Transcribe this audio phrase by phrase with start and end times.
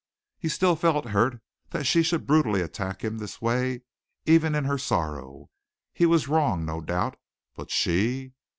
[0.39, 3.83] He still felt hurt that she should brutally attack him this way
[4.25, 5.51] even in her sorrow.
[5.93, 7.19] He was wrong, no doubt,
[7.55, 8.33] but she?